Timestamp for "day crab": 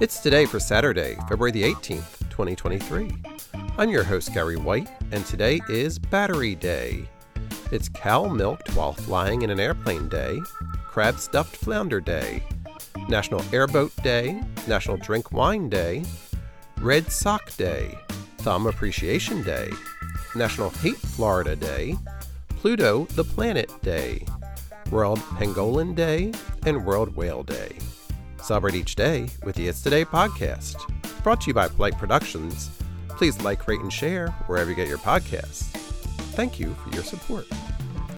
10.08-11.18